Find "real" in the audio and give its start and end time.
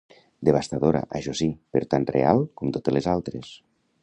2.17-2.43